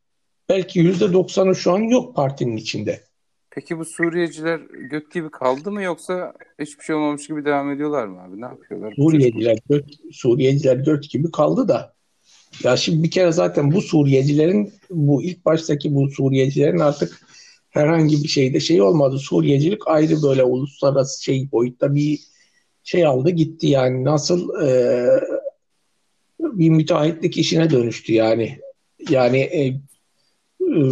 belki 0.49 0.81
%90'ı 0.81 1.55
şu 1.57 1.73
an 1.73 1.79
yok 1.79 2.17
partinin 2.17 2.57
içinde. 2.57 3.01
Peki 3.51 3.79
bu 3.79 3.85
Suriyeciler 3.85 4.61
göt 4.91 5.13
gibi 5.13 5.31
kaldı 5.31 5.73
mı 5.73 5.83
yoksa 5.83 6.33
hiçbir 6.61 6.85
şey 6.85 6.97
olmamış 6.97 7.27
gibi 7.27 7.45
devam 7.45 7.71
ediyorlar 7.71 8.07
mı 8.07 8.23
abi? 8.23 8.41
Ne 8.41 8.45
yapıyorlar? 8.45 8.95
Suriyeciler 8.97 9.59
göt, 9.71 9.85
Suriyeciler 10.13 10.77
göt 10.77 11.11
gibi 11.11 11.31
kaldı 11.31 11.69
da. 11.69 11.95
Ya 12.65 12.77
şimdi 12.77 13.03
bir 13.03 13.11
kere 13.11 13.33
zaten 13.33 13.73
bu 13.73 13.83
Suriyecilerin 13.83 14.73
bu 14.91 15.23
ilk 15.23 15.45
baştaki 15.45 15.95
bu 15.95 16.11
Suriyecilerin 16.11 16.79
artık 16.79 17.21
herhangi 17.71 18.23
bir 18.23 18.29
şeyde 18.29 18.61
şey 18.61 18.83
olmadı. 18.83 19.19
Suriyecilik 19.19 19.89
ayrı 19.89 20.23
böyle 20.23 20.45
uluslararası 20.45 21.25
şey 21.25 21.53
boyutta 21.53 21.95
bir 21.95 22.21
şey 22.83 23.07
aldı 23.07 23.31
gitti 23.31 23.67
yani 23.67 24.05
nasıl 24.05 24.63
e, 24.63 25.07
bir 26.59 26.71
müteahhitlik 26.71 27.37
işine 27.37 27.71
dönüştü 27.71 28.13
yani. 28.13 28.61
Yani 29.11 29.39
e, 29.39 29.67
e, 29.67 30.83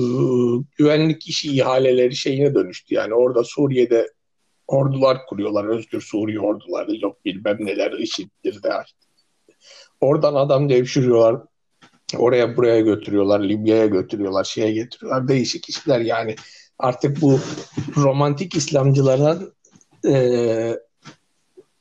güvenlik 0.76 1.28
işi 1.28 1.56
ihaleleri 1.56 2.16
şeyine 2.16 2.54
dönüştü 2.54 2.94
yani 2.94 3.14
orada 3.14 3.44
Suriye'de 3.44 4.12
ordular 4.66 5.26
kuruyorlar. 5.26 5.64
Özgür 5.64 6.00
Suriye 6.00 6.40
orduları 6.40 6.96
yok 6.96 7.24
bilmem 7.24 7.56
neler 7.60 7.92
IŞİD'dir 7.92 8.62
de. 8.62 8.68
Oradan 10.00 10.34
adam 10.34 10.68
devşiriyorlar. 10.68 11.42
Oraya 12.16 12.56
buraya 12.56 12.80
götürüyorlar. 12.80 13.40
Libya'ya 13.40 13.86
götürüyorlar. 13.86 14.44
Şeye 14.44 14.72
getiriyorlar. 14.72 15.28
Değişik 15.28 15.68
işler 15.68 16.00
yani. 16.00 16.36
Artık 16.78 17.20
bu 17.22 17.40
romantik 17.96 18.56
İslamcıların 18.56 19.52
e, 20.08 20.12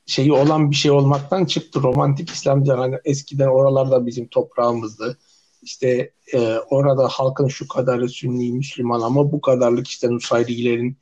şeyi 0.06 0.32
olan 0.32 0.70
bir 0.70 0.76
şey 0.76 0.90
olmaktan 0.90 1.44
çıktı. 1.44 1.82
Romantik 1.82 2.30
İslamcılar 2.30 2.78
hani 2.78 2.96
eskiden 3.04 3.48
oralarda 3.48 4.06
bizim 4.06 4.26
toprağımızdı. 4.26 5.18
İşte 5.62 6.10
e, 6.34 6.56
orada 6.70 7.08
halkın 7.08 7.48
şu 7.48 7.68
kadarı 7.68 8.08
Sünni 8.08 8.52
Müslüman 8.52 9.00
ama 9.00 9.32
bu 9.32 9.40
kadarlık 9.40 9.88
işte 9.88 10.10
Nusayrilerin 10.10 10.96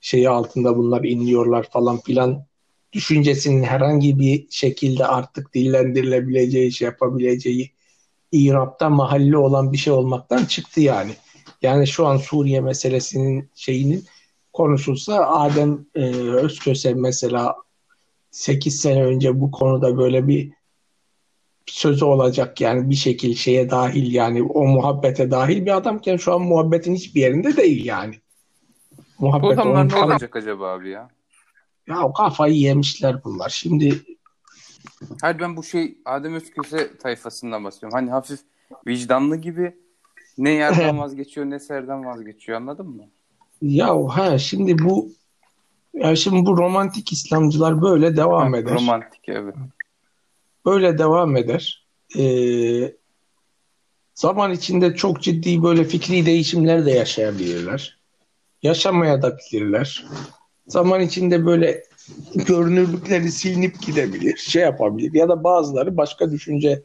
şeyi 0.00 0.28
altında 0.28 0.76
bunlar 0.76 1.04
inliyorlar 1.04 1.66
falan 1.70 2.00
filan 2.00 2.44
düşüncesinin 2.92 3.62
herhangi 3.62 4.18
bir 4.18 4.46
şekilde 4.50 5.06
artık 5.06 5.54
dillendirilebileceği, 5.54 6.72
şey 6.72 6.86
yapabileceği 6.86 7.72
İrab'da 8.32 8.88
mahalli 8.88 9.36
olan 9.36 9.72
bir 9.72 9.78
şey 9.78 9.92
olmaktan 9.92 10.44
çıktı 10.44 10.80
yani. 10.80 11.12
Yani 11.62 11.86
şu 11.86 12.06
an 12.06 12.16
Suriye 12.16 12.60
meselesinin 12.60 13.50
şeyinin 13.54 14.04
konuşulsa 14.52 15.26
Adem 15.26 15.86
e, 15.94 16.04
Özköse 16.14 16.94
mesela 16.94 17.54
8 18.30 18.80
sene 18.80 19.04
önce 19.04 19.40
bu 19.40 19.50
konuda 19.50 19.98
böyle 19.98 20.28
bir 20.28 20.52
sözü 21.66 22.04
olacak 22.04 22.60
yani 22.60 22.90
bir 22.90 22.94
şekil 22.94 23.34
şeye 23.34 23.70
dahil 23.70 24.12
yani 24.14 24.42
o 24.42 24.66
muhabbete 24.66 25.30
dahil 25.30 25.66
bir 25.66 25.76
adamken 25.76 26.16
şu 26.16 26.34
an 26.34 26.42
muhabbetin 26.42 26.94
hiçbir 26.94 27.20
yerinde 27.20 27.56
değil 27.56 27.84
yani. 27.84 28.14
Muhabbet 29.18 29.58
adamlar 29.58 29.88
ne 29.88 29.96
onun- 29.96 30.10
olacak 30.12 30.36
acaba 30.36 30.68
abi 30.72 30.90
ya? 30.90 31.08
Ya 31.86 32.02
o 32.02 32.12
kafayı 32.12 32.54
yemişler 32.54 33.24
bunlar. 33.24 33.48
Şimdi 33.48 34.02
Hayır 35.20 35.38
ben 35.38 35.56
bu 35.56 35.62
şey 35.62 35.98
Adem 36.04 36.34
Özküse 36.34 36.96
tayfasından 36.98 37.64
bahsediyorum. 37.64 37.98
Hani 37.98 38.10
hafif 38.10 38.40
vicdanlı 38.86 39.36
gibi 39.36 39.76
ne 40.38 40.50
yerden 40.50 40.98
vazgeçiyor 40.98 41.46
ne 41.46 41.58
serden 41.58 42.04
vazgeçiyor 42.04 42.58
anladın 42.60 42.86
mı? 42.86 43.04
ya 43.62 44.08
ha 44.08 44.38
şimdi 44.38 44.78
bu 44.78 45.12
ya 45.94 46.16
şimdi 46.16 46.46
bu 46.46 46.56
romantik 46.56 47.12
İslamcılar 47.12 47.82
böyle 47.82 48.16
devam 48.16 48.54
eder. 48.54 48.74
Romantik 48.74 49.28
evet. 49.28 49.54
Böyle 50.66 50.98
devam 50.98 51.36
eder. 51.36 51.86
Ee, 52.18 52.92
zaman 54.14 54.52
içinde 54.52 54.94
çok 54.94 55.22
ciddi 55.22 55.62
böyle 55.62 55.84
fikri 55.84 56.26
değişimler 56.26 56.86
de 56.86 56.90
yaşayabilirler. 56.90 58.00
Yaşamaya 58.62 59.22
da 59.22 59.38
bilirler. 59.38 60.06
Zaman 60.66 61.00
içinde 61.00 61.46
böyle 61.46 61.84
görünürlükleri 62.34 63.32
silinip 63.32 63.82
gidebilir, 63.82 64.36
şey 64.36 64.62
yapabilir 64.62 65.14
ya 65.14 65.28
da 65.28 65.44
bazıları 65.44 65.96
başka 65.96 66.30
düşünce 66.30 66.82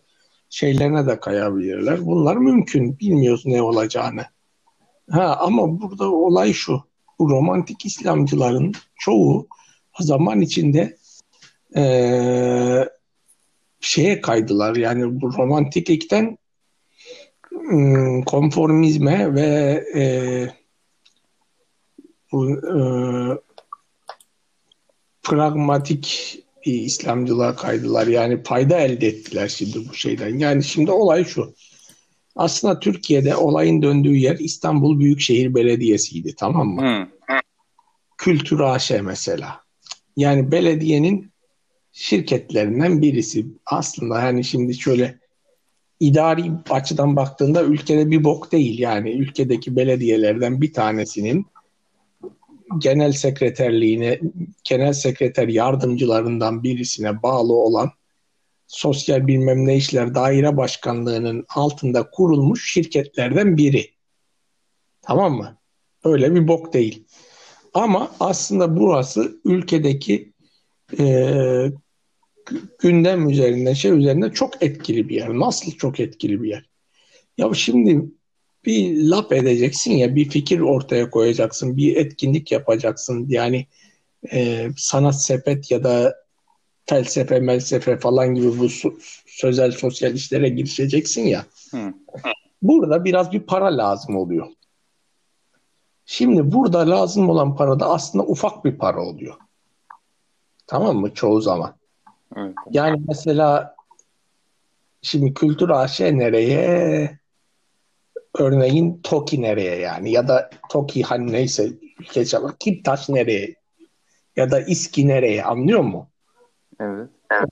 şeylerine 0.50 1.08
de 1.08 1.20
kayabilirler. 1.20 2.06
Bunlar 2.06 2.36
mümkün. 2.36 3.00
Bilmiyoruz 3.00 3.46
ne 3.46 3.62
olacağını. 3.62 4.26
Ha, 5.12 5.38
ama 5.40 5.82
burada 5.82 6.12
olay 6.12 6.54
şu. 6.54 6.84
Romantik 7.20 7.86
İslamcıların 7.86 8.74
çoğu 9.00 9.48
zaman 10.00 10.42
içinde 10.42 10.98
eee, 11.76 12.90
şeye 13.82 14.22
kaydılar. 14.22 14.76
Yani 14.76 15.22
bu 15.22 15.34
romantiklikten 15.34 16.38
ım, 17.72 18.24
konformizme 18.24 19.36
ve 19.36 19.84
eee, 19.96 20.54
bu 22.32 22.50
eee, 22.50 23.38
pragmatik 25.24 26.40
İslamcılığa 26.66 27.56
kaydılar. 27.56 28.08
Yani 28.08 28.44
payda 28.44 28.80
elde 28.80 29.08
ettiler 29.08 29.48
şimdi 29.48 29.90
bu 29.90 29.94
şeyden. 29.94 30.38
Yani 30.40 30.64
şimdi 30.64 30.92
olay 30.92 31.26
şu. 31.26 31.54
Aslında 32.36 32.80
Türkiye'de 32.80 33.36
olayın 33.36 33.82
döndüğü 33.82 34.16
yer 34.16 34.40
İstanbul 34.40 35.00
Büyükşehir 35.00 35.56
Belediyesi'ydi 35.56 36.36
tamam 36.36 36.68
mı? 36.68 37.08
Hı. 37.28 37.36
Kültür 38.18 38.60
AŞ 38.60 38.92
mesela. 39.04 39.62
Yani 40.18 40.52
belediyenin 40.52 41.32
şirketlerinden 41.92 43.02
birisi. 43.02 43.46
Aslında 43.66 44.22
yani 44.22 44.44
şimdi 44.44 44.74
şöyle 44.74 45.20
idari 46.00 46.52
açıdan 46.70 47.16
baktığında 47.16 47.64
ülkede 47.64 48.12
bir 48.12 48.24
bok 48.24 48.52
değil. 48.52 48.80
Yani 48.80 49.12
ülkedeki 49.12 49.76
belediyelerden 49.76 50.62
bir 50.62 50.74
tanesinin 50.74 51.46
genel 52.78 53.12
sekreterliğine, 53.12 54.20
genel 54.64 54.94
sekreter 54.94 55.48
yardımcılarından 55.48 56.64
birisine 56.64 57.24
bağlı 57.24 57.54
olan 57.54 57.92
sosyal 58.68 59.28
bilmem 59.28 59.68
ne 59.68 59.78
işler 59.78 60.16
daire 60.16 60.58
başkanlığının 60.58 61.46
altında 61.50 62.10
kurulmuş 62.10 62.74
şirketlerden 62.74 63.58
biri. 63.58 63.92
Tamam 65.02 65.34
mı? 65.34 65.58
Öyle 66.04 66.36
bir 66.36 66.48
bok 66.48 66.74
değil. 66.74 67.08
Ama 67.74 68.12
aslında 68.20 68.78
burası 68.78 69.42
ülkedeki 69.46 70.34
e, 71.00 71.72
gündem 72.80 73.30
üzerinden 73.30 73.74
şey 73.74 73.92
üzerinde 73.92 74.32
çok 74.32 74.64
etkili 74.64 75.10
bir 75.10 75.16
yer. 75.16 75.30
Nasıl 75.30 75.72
çok 75.72 76.00
etkili 76.00 76.44
bir 76.44 76.50
yer? 76.50 76.70
Ya 77.38 77.54
şimdi 77.54 78.06
bir 78.66 79.04
laf 79.04 79.32
edeceksin 79.32 79.92
ya 79.92 80.16
bir 80.16 80.30
fikir 80.30 80.60
ortaya 80.60 81.10
koyacaksın 81.10 81.78
bir 81.78 81.96
etkinlik 81.96 82.52
yapacaksın 82.52 83.26
yani 83.30 83.68
e, 84.32 84.70
sanat 84.78 85.24
sepet 85.24 85.72
ya 85.72 85.84
da 85.84 86.16
felsefe 86.86 87.40
melsefe 87.40 87.98
falan 87.98 88.36
gibi 88.36 88.60
bu 88.60 88.68
sözel 89.26 89.72
sosyal 89.72 90.14
işlere 90.14 90.50
girişeceksin 90.50 91.24
ya 91.24 91.46
Hı. 91.72 91.94
burada 92.62 93.06
biraz 93.06 93.32
bir 93.32 93.40
para 93.40 93.78
lazım 93.78 94.16
oluyor. 94.16 94.48
Şimdi 96.06 96.52
burada 96.52 96.90
lazım 96.90 97.30
olan 97.30 97.56
para 97.56 97.80
da 97.80 97.90
aslında 97.90 98.26
ufak 98.26 98.66
bir 98.66 98.78
para 98.78 99.02
oluyor. 99.02 99.36
Tamam 100.68 100.98
mı? 100.98 101.14
Çoğu 101.14 101.42
zaman. 101.42 101.76
Evet. 102.36 102.54
Yani 102.72 103.02
mesela 103.08 103.76
şimdi 105.02 105.34
kültür 105.34 105.70
AŞ 105.70 106.00
nereye? 106.00 107.20
Örneğin 108.38 109.02
TOKİ 109.04 109.42
nereye 109.42 109.76
yani? 109.76 110.12
Ya 110.12 110.28
da 110.28 110.50
TOKİ 110.70 111.04
hani 111.04 111.32
neyse 111.32 111.70
ülke. 112.00 112.24
Kiptaş 112.60 113.10
nereye? 113.10 113.56
Ya 114.36 114.52
da 114.52 114.62
İSKİ 114.62 115.08
nereye? 115.08 115.44
Anlıyor 115.44 115.80
mu? 115.80 116.10
Evet. 116.80 117.10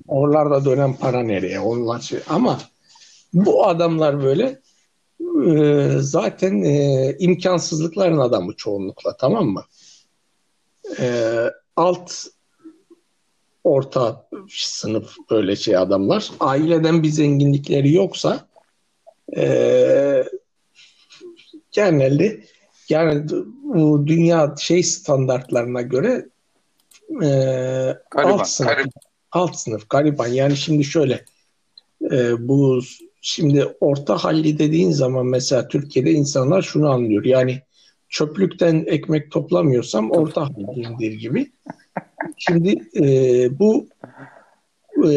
Oralarda 0.08 0.66
dönen 0.66 0.94
para 0.94 1.24
nereye? 1.24 1.60
Onlar 1.60 2.00
şey. 2.00 2.20
Ama 2.30 2.60
bu 3.34 3.68
adamlar 3.68 4.24
böyle 4.24 4.60
e, 5.46 5.88
zaten 6.00 6.64
e, 6.64 7.16
imkansızlıkların 7.20 8.18
adamı 8.18 8.56
çoğunlukla 8.56 9.18
tamam 9.18 9.46
mı? 9.46 9.64
E, 11.00 11.38
alt 11.76 12.12
orta 13.64 14.28
sınıf 14.50 15.16
böyle 15.30 15.56
şey 15.56 15.78
adamlar. 15.78 16.32
Aileden 16.40 17.04
bir 17.04 17.10
zenginlikleri 17.10 17.94
yoksa 17.94 18.48
e, 19.38 20.24
genelde 21.72 22.44
yani 22.90 23.24
bu 23.64 24.08
dünya 24.08 24.56
şey 24.60 24.84
standartlarına 24.84 25.82
göre 25.82 26.26
e, 27.24 27.30
alt 28.16 28.48
sınıf 28.48 28.70
garip. 28.70 28.92
Alt 29.34 29.56
sınıf 29.56 29.90
gariban 29.90 30.28
yani 30.28 30.58
şimdi 30.58 30.84
şöyle 30.84 31.26
e, 32.12 32.48
bu 32.48 32.82
şimdi 33.22 33.66
orta 33.80 34.18
halli 34.18 34.60
dediğin 34.60 34.92
zaman 34.92 35.26
mesela 35.26 35.68
Türkiye'de 35.68 36.12
insanlar 36.12 36.62
şunu 36.62 36.90
anlıyor 36.90 37.26
yani 37.26 37.62
çöplükten 38.10 38.84
ekmek 38.88 39.32
toplamıyorsam 39.32 40.12
orta 40.12 40.42
hallidir 40.42 41.12
gibi. 41.12 41.52
Şimdi 42.38 42.90
e, 42.96 43.06
bu 43.60 43.88
e, 45.08 45.12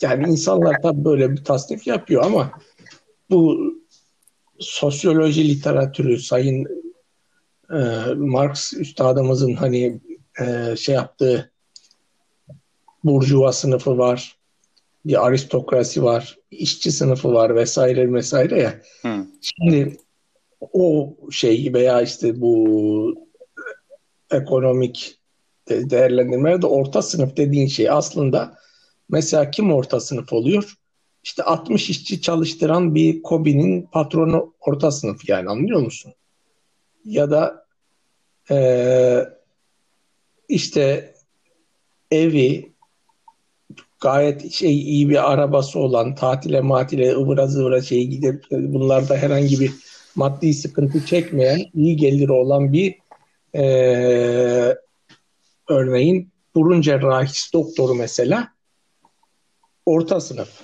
yani 0.00 0.28
insanlar 0.28 0.82
tabii 0.82 1.04
böyle 1.04 1.32
bir 1.32 1.44
tasnif 1.44 1.86
yapıyor 1.86 2.24
ama 2.24 2.52
bu 3.30 3.58
sosyoloji 4.58 5.48
literatürü 5.48 6.18
Sayın 6.18 6.66
e, 7.70 7.78
Marx 8.14 8.72
üstadımızın 8.72 9.54
hani 9.54 10.00
e, 10.40 10.76
şey 10.76 10.94
yaptığı 10.94 11.53
burjuva 13.04 13.52
sınıfı 13.52 13.98
var, 13.98 14.36
bir 15.04 15.26
aristokrasi 15.26 16.02
var, 16.02 16.38
işçi 16.50 16.92
sınıfı 16.92 17.32
var 17.32 17.56
vesaire 17.56 18.12
vesaire 18.12 18.60
ya. 18.60 18.80
Hı. 19.02 19.26
Şimdi 19.40 19.96
o 20.72 21.16
şey 21.30 21.74
veya 21.74 22.02
işte 22.02 22.40
bu 22.40 23.14
ekonomik 24.30 25.18
değerlendirmelerde 25.68 26.66
orta 26.66 27.02
sınıf 27.02 27.36
dediğin 27.36 27.66
şey 27.66 27.90
aslında 27.90 28.58
mesela 29.08 29.50
kim 29.50 29.72
orta 29.72 30.00
sınıf 30.00 30.32
oluyor? 30.32 30.74
İşte 31.24 31.42
60 31.42 31.90
işçi 31.90 32.20
çalıştıran 32.20 32.94
bir 32.94 33.22
kobinin 33.22 33.82
patronu 33.82 34.54
orta 34.60 34.90
sınıf 34.90 35.28
yani 35.28 35.50
anlıyor 35.50 35.80
musun? 35.80 36.12
Ya 37.04 37.30
da 37.30 37.66
e, 38.50 39.28
işte 40.48 41.14
evi 42.10 42.73
gayet 44.04 44.52
şey 44.52 44.78
iyi 44.78 45.08
bir 45.08 45.32
arabası 45.32 45.78
olan 45.78 46.14
tatile 46.14 46.60
matile 46.60 47.12
ıvıra 47.12 47.46
zıvıra 47.46 47.82
şey 47.82 48.06
gidip 48.06 48.44
bunlarda 48.50 49.16
herhangi 49.16 49.60
bir 49.60 49.72
maddi 50.14 50.54
sıkıntı 50.54 51.06
çekmeyen 51.06 51.60
iyi 51.74 51.96
geliri 51.96 52.32
olan 52.32 52.72
bir 52.72 52.94
e, 53.54 53.64
örneğin 55.68 56.30
burun 56.54 56.80
cerrahisi 56.80 57.52
doktoru 57.52 57.94
mesela 57.94 58.48
orta 59.86 60.20
sınıf 60.20 60.62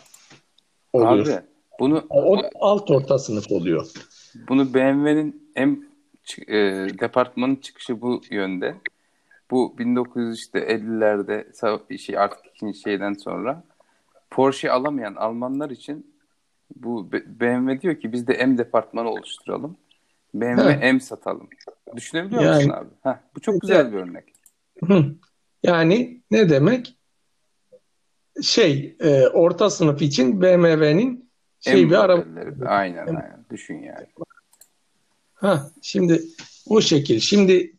oluyor. 0.93 1.27
Abi 1.27 1.45
bunu 1.81 2.07
o 2.11 2.37
alt 2.61 2.91
orta 2.91 3.19
sınıf 3.19 3.53
oluyor. 3.53 3.87
Bunu 4.49 4.75
BMW'nin 4.75 5.53
en 5.57 5.91
e, 6.49 6.57
departmanın 7.01 7.57
çıkışı 7.57 8.01
bu 8.01 8.23
yönde. 8.31 8.75
Bu 9.51 9.75
1950'lerde 9.79 11.99
şey 11.99 12.19
artık 12.19 12.47
ikinci 12.47 12.79
şeyden 12.79 13.13
sonra 13.13 13.65
Porsche 14.31 14.71
alamayan 14.71 15.15
Almanlar 15.15 15.71
için 15.71 16.15
bu 16.77 17.13
BMW 17.13 17.81
diyor 17.81 18.01
ki 18.01 18.13
biz 18.13 18.27
de 18.27 18.47
M 18.47 18.59
departmanı 18.59 19.11
oluşturalım. 19.11 19.77
BMW 20.35 20.73
Heh. 20.73 20.93
M 20.93 21.01
satalım. 21.01 21.49
Düşünebiliyor 21.97 22.43
yani, 22.43 22.57
musun 22.57 22.71
abi? 22.71 22.89
Heh, 23.03 23.17
bu 23.37 23.41
çok 23.41 23.61
güzel 23.61 23.93
bir 23.93 23.99
örnek. 23.99 24.35
Yani 25.63 26.23
ne 26.31 26.49
demek? 26.49 26.97
Şey 28.43 28.97
e, 29.01 29.29
orta 29.29 29.71
sınıf 29.71 30.03
için 30.03 30.43
BMW'nin 30.43 31.31
şey 31.61 31.91
bir 31.91 32.05
araba. 32.05 32.25
Aynen 32.69 33.07
aynen. 33.07 33.45
Düşün 33.51 33.79
yani. 33.79 34.07
Ha, 35.35 35.71
şimdi 35.83 36.23
o 36.67 36.81
şekil. 36.81 37.21
Şimdi 37.21 37.77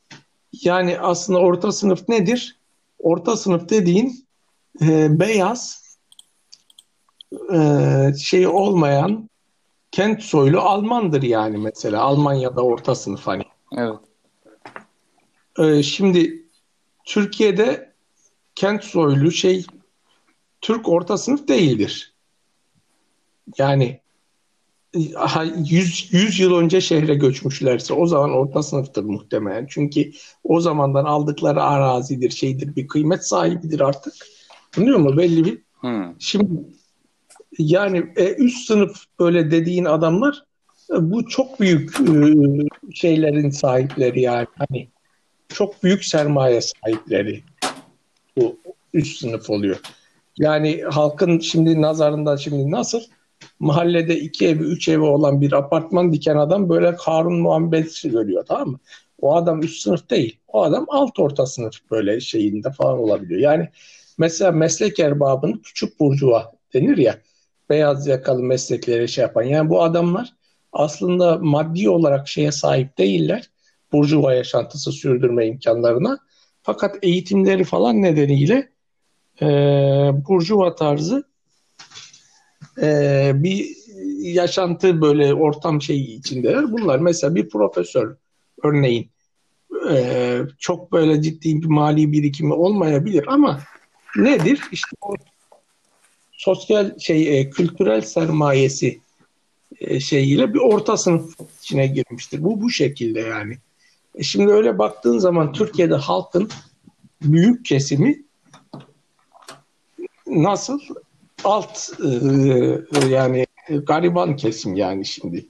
yani 0.53 0.99
aslında 0.99 1.39
orta 1.39 1.71
sınıf 1.71 2.09
nedir? 2.09 2.59
Orta 2.99 3.37
sınıf 3.37 3.69
dediğin 3.69 4.27
e, 4.81 5.19
beyaz 5.19 5.81
e, 7.53 8.13
şey 8.19 8.47
olmayan 8.47 9.29
kent 9.91 10.23
soylu 10.23 10.59
Almandır 10.59 11.21
yani 11.21 11.57
mesela. 11.57 12.01
Almanya'da 12.01 12.61
orta 12.61 12.95
sınıf 12.95 13.27
hani. 13.27 13.43
Evet. 13.77 13.99
E, 15.59 15.83
şimdi 15.83 16.45
Türkiye'de 17.05 17.93
kent 18.55 18.83
soylu 18.83 19.31
şey 19.31 19.65
Türk 20.61 20.89
orta 20.89 21.17
sınıf 21.17 21.47
değildir. 21.47 22.13
Yani 23.57 24.01
100, 24.93 26.13
100 26.13 26.39
yıl 26.39 26.57
önce 26.57 26.81
şehre 26.81 27.15
göçmüşlerse 27.15 27.93
o 27.93 28.05
zaman 28.05 28.31
orta 28.31 28.63
sınıftır 28.63 29.03
muhtemelen. 29.03 29.67
Çünkü 29.69 30.11
o 30.43 30.61
zamandan 30.61 31.05
aldıkları 31.05 31.63
arazidir, 31.63 32.29
şeydir, 32.29 32.75
bir 32.75 32.87
kıymet 32.87 33.27
sahibidir 33.27 33.79
artık. 33.79 34.13
Anlıyor 34.77 34.99
mu? 34.99 35.17
Belli 35.17 35.45
bir. 35.45 35.61
Hmm. 35.79 36.15
Şimdi 36.19 36.51
yani 37.57 38.05
e, 38.15 38.33
üst 38.33 38.67
sınıf 38.67 39.03
böyle 39.19 39.51
dediğin 39.51 39.85
adamlar 39.85 40.43
e, 40.91 41.11
bu 41.11 41.27
çok 41.27 41.59
büyük 41.59 41.99
e, 41.99 42.13
şeylerin 42.93 43.49
sahipleri 43.49 44.21
yani. 44.21 44.47
Hani 44.57 44.87
çok 45.49 45.83
büyük 45.83 46.05
sermaye 46.05 46.61
sahipleri 46.61 47.43
bu 48.37 48.57
üst 48.93 49.19
sınıf 49.19 49.49
oluyor. 49.49 49.79
Yani 50.37 50.81
halkın 50.89 51.39
şimdi 51.39 51.81
nazarında 51.81 52.37
şimdi 52.37 52.71
nasıl 52.71 53.01
mahallede 53.59 54.19
iki 54.19 54.47
evi, 54.47 54.63
üç 54.63 54.89
evi 54.89 55.03
olan 55.03 55.41
bir 55.41 55.51
apartman 55.51 56.13
diken 56.13 56.35
adam 56.35 56.69
böyle 56.69 56.95
Karun 56.95 57.39
muamelesi 57.39 58.11
görüyor 58.11 58.45
tamam 58.47 58.69
mı? 58.69 58.79
O 59.21 59.35
adam 59.35 59.61
üst 59.61 59.81
sınıf 59.81 60.09
değil. 60.09 60.37
O 60.47 60.63
adam 60.63 60.85
alt 60.89 61.19
orta 61.19 61.45
sınıf 61.45 61.73
böyle 61.91 62.19
şeyinde 62.19 62.71
falan 62.71 62.99
olabiliyor. 62.99 63.39
Yani 63.39 63.69
mesela 64.17 64.51
meslek 64.51 64.99
erbabının 64.99 65.61
küçük 65.63 65.99
burcuva 65.99 66.51
denir 66.73 66.97
ya 66.97 67.17
beyaz 67.69 68.07
yakalı 68.07 68.43
mesleklere 68.43 69.07
şey 69.07 69.21
yapan. 69.21 69.43
Yani 69.43 69.69
bu 69.69 69.83
adamlar 69.83 70.33
aslında 70.73 71.37
maddi 71.37 71.89
olarak 71.89 72.27
şeye 72.27 72.51
sahip 72.51 72.97
değiller. 72.97 73.49
Burjuva 73.91 74.33
yaşantısı 74.33 74.91
sürdürme 74.91 75.47
imkanlarına. 75.47 76.17
Fakat 76.63 76.95
eğitimleri 77.01 77.63
falan 77.63 78.01
nedeniyle 78.01 78.69
e, 79.41 79.45
burjuva 80.29 80.75
tarzı 80.75 81.30
e, 82.81 83.31
bir 83.35 83.77
yaşantı 84.19 85.01
böyle 85.01 85.33
ortam 85.33 85.81
şeyi 85.81 86.19
içindeler. 86.19 86.71
Bunlar 86.71 86.99
mesela 86.99 87.35
bir 87.35 87.49
profesör 87.49 88.15
örneğin 88.63 89.09
e, 89.89 90.37
çok 90.59 90.91
böyle 90.91 91.21
ciddi 91.21 91.61
bir 91.61 91.67
mali 91.67 92.11
birikimi 92.11 92.53
olmayabilir 92.53 93.25
ama 93.27 93.61
nedir? 94.15 94.61
İşte 94.71 94.95
o 95.01 95.15
sosyal 96.31 96.99
şey 96.99 97.39
e, 97.39 97.49
kültürel 97.49 98.01
sermayesi 98.01 98.99
e, 99.79 99.99
şeyiyle 99.99 100.53
bir 100.53 100.59
orta 100.59 100.97
sınıf 100.97 101.35
içine 101.61 101.87
girmiştir. 101.87 102.43
Bu 102.43 102.61
bu 102.61 102.69
şekilde 102.69 103.19
yani. 103.19 103.57
E 104.15 104.23
şimdi 104.23 104.51
öyle 104.51 104.77
baktığın 104.77 105.17
zaman 105.17 105.53
Türkiye'de 105.53 105.95
halkın 105.95 106.49
büyük 107.21 107.65
kesimi 107.65 108.23
nasıl 110.27 110.79
alt 111.43 111.89
e, 112.05 113.05
yani 113.09 113.45
gariban 113.85 114.35
kesim 114.35 114.75
yani 114.75 115.05
şimdi 115.05 115.45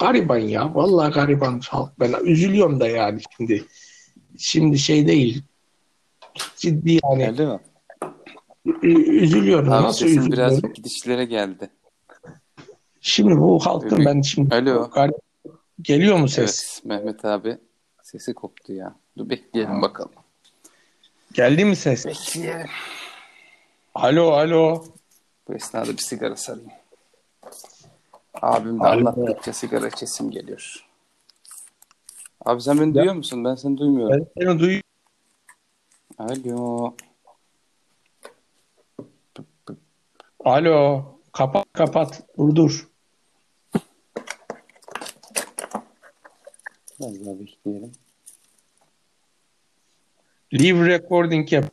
Gariban 0.00 0.38
ya. 0.38 0.74
Vallahi 0.74 1.12
gariban 1.12 1.60
halk. 1.68 1.92
Ben 2.00 2.14
üzülüyorum 2.24 2.80
da 2.80 2.88
yani 2.88 3.20
şimdi. 3.36 3.64
Şimdi 4.38 4.78
şey 4.78 5.06
değil. 5.06 5.42
Ciddi 6.56 6.98
yani. 7.04 7.28
Öyle 7.28 7.46
mi? 7.46 7.60
Üzülüyorum. 8.82 9.72
Abi 9.72 9.82
Nasıl 9.82 10.06
üzülüyorum? 10.06 10.32
biraz 10.32 10.72
gidişlere 10.74 11.24
geldi. 11.24 11.70
Şimdi 13.00 13.36
bu 13.36 13.66
halkın 13.66 13.96
Öyle- 13.96 14.04
ben 14.04 14.22
şimdi 14.22 14.54
Alo. 14.54 14.90
Garip- 14.90 15.20
geliyor 15.82 16.16
mu 16.16 16.28
ses? 16.28 16.80
Evet 16.80 16.84
Mehmet 16.84 17.24
abi 17.24 17.58
sesi 18.02 18.34
koptu 18.34 18.72
ya. 18.72 18.94
Dur 19.18 19.30
bekleyelim 19.30 19.82
bakalım. 19.82 20.12
Geldi 21.32 21.64
mi 21.64 21.76
ses? 21.76 22.06
Bekleyelim. 22.06 22.66
Alo 23.94 24.30
alo. 24.30 24.84
Bu 25.48 25.54
esnada 25.54 25.92
bir 25.92 25.98
sigara 25.98 26.36
sarayım. 26.36 26.70
Abim 28.42 28.80
de 28.80 28.84
Alo. 28.86 29.08
anlattıkça 29.10 29.52
sigara 29.52 29.88
içesim 29.88 30.30
geliyor. 30.30 30.86
Abi 32.44 32.60
sen 32.60 32.80
beni 32.80 32.94
duyuyor 32.94 33.14
musun? 33.14 33.44
Ben 33.44 33.54
seni 33.54 33.78
duymuyorum. 33.78 34.26
Ben 34.36 34.42
seni 34.42 34.58
duyuyorum. 34.58 34.82
Alo. 36.18 36.94
Alo. 40.44 41.04
Kapat 41.32 41.66
kapat. 41.72 42.22
Dur 42.38 42.56
dur. 42.56 42.88
Biraz 47.00 47.26
daha 47.26 47.40
bekleyelim. 47.40 47.92
Leave 50.54 50.86
recording 50.88 51.52
yap. 51.52 51.64